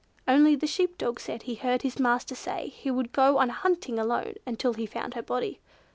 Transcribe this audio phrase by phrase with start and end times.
[0.27, 3.99] Only the sheep dog said he heard his master say he would go on hunting
[3.99, 5.59] alone, until he found her body.